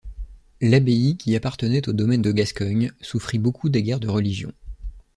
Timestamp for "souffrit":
3.01-3.37